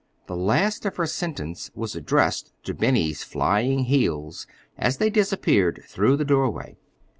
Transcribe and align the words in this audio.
The 0.25 0.35
last 0.35 0.83
of 0.87 0.95
her 0.95 1.05
sentence 1.05 1.69
was 1.75 1.95
addressed 1.95 2.51
to 2.63 2.73
Benny's 2.73 3.23
flying 3.23 3.83
heels 3.83 4.47
as 4.75 4.97
they 4.97 5.11
disappeared 5.11 5.83
through 5.87 6.17
the 6.17 6.25
doorway. 6.25 6.75